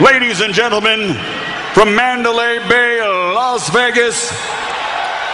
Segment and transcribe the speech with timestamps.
[0.00, 1.14] Ladies and gentlemen,
[1.72, 2.98] from Mandalay Bay,
[3.32, 4.32] Las Vegas,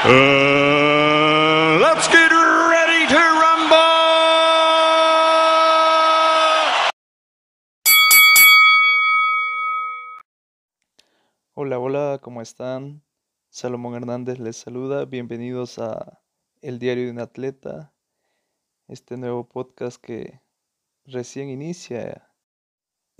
[0.05, 3.79] uh, let's get ready to rumble!
[11.55, 13.03] Hola, hola, ¿cómo están?
[13.49, 15.07] Salomón Hernández les saluda.
[15.07, 16.21] Bienvenidos a
[16.61, 17.95] El Diario de un Atleta,
[18.89, 20.43] este nuevo podcast que
[21.07, 22.30] recién inicia.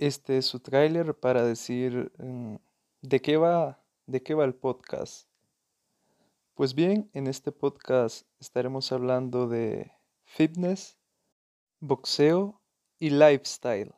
[0.01, 2.55] Este es su tráiler para decir mm,
[3.03, 5.29] de qué va, de qué va el podcast.
[6.55, 9.91] Pues bien, en este podcast estaremos hablando de
[10.23, 10.97] fitness,
[11.81, 12.63] boxeo
[12.97, 13.93] y lifestyle.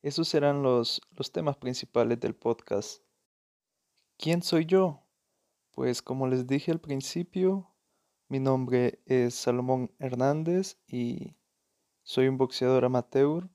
[0.00, 3.02] Esos serán los, los temas principales del podcast.
[4.18, 5.02] ¿Quién soy yo?
[5.72, 7.74] Pues como les dije al principio,
[8.28, 11.34] mi nombre es Salomón Hernández y
[12.04, 13.50] soy un boxeador amateur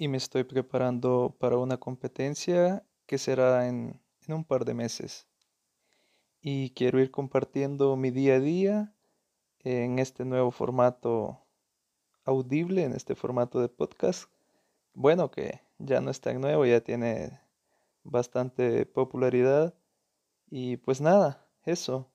[0.00, 5.28] y me estoy preparando para una competencia que será en, en un par de meses
[6.40, 8.94] y quiero ir compartiendo mi día a día
[9.58, 11.42] en este nuevo formato
[12.24, 14.30] audible, en este formato de podcast.
[14.94, 17.38] Bueno, que ya no es tan nuevo, ya tiene
[18.02, 19.74] bastante popularidad.
[20.48, 22.10] Y pues nada, eso.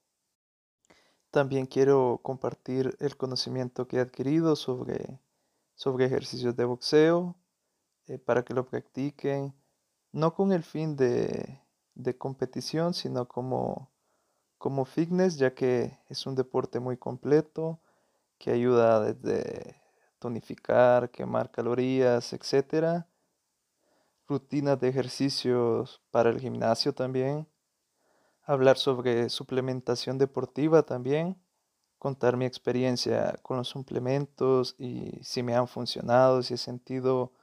[1.29, 5.19] También quiero compartir el conocimiento que he adquirido sobre,
[5.75, 7.35] sobre ejercicios de boxeo
[8.07, 9.53] eh, para que lo practiquen,
[10.11, 11.61] no con el fin de,
[11.93, 13.91] de competición, sino como
[14.65, 17.79] como fitness, ya que es un deporte muy completo
[18.39, 19.81] que ayuda desde
[20.19, 23.07] tonificar, quemar calorías, etcétera.
[24.27, 27.47] Rutinas de ejercicios para el gimnasio también.
[28.43, 31.39] Hablar sobre suplementación deportiva también.
[31.99, 37.33] Contar mi experiencia con los suplementos y si me han funcionado, si he sentido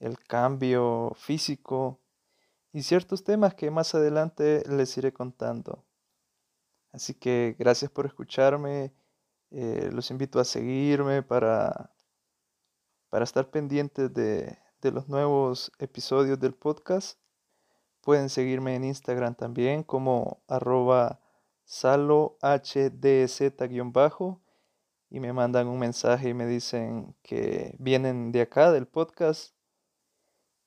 [0.00, 2.00] el cambio físico
[2.72, 5.84] y ciertos temas que más adelante les iré contando.
[6.92, 8.92] Así que gracias por escucharme.
[9.50, 11.92] Eh, los invito a seguirme para,
[13.08, 17.18] para estar pendientes de, de los nuevos episodios del podcast.
[18.00, 21.20] Pueden seguirme en Instagram también como arroba
[21.66, 24.40] salohdz-bajo
[25.10, 29.54] y me mandan un mensaje y me dicen que vienen de acá del podcast.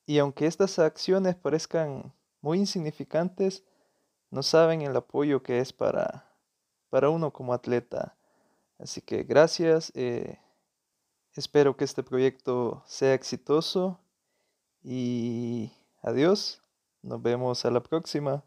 [0.05, 3.63] Y aunque estas acciones parezcan muy insignificantes,
[4.29, 6.29] no saben el apoyo que es para,
[6.89, 8.15] para uno como atleta.
[8.79, 9.91] Así que gracias.
[9.95, 10.39] Eh,
[11.33, 13.99] espero que este proyecto sea exitoso
[14.81, 15.71] y
[16.01, 16.61] adiós.
[17.01, 18.43] Nos vemos a la próxima.